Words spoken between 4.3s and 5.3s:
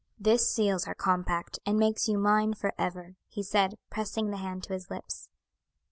the hand to his lips.